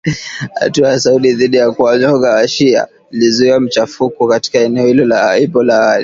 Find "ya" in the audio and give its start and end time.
0.89-0.99, 1.57-1.71